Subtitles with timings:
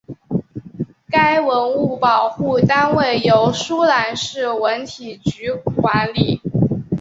[1.11, 6.41] 该文物保护单位由舒兰市文体局管理。